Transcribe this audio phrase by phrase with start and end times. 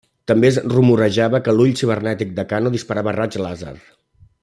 [0.29, 3.77] També es rumorejava que l'ull cibernètic de Kano disparava raigs làser.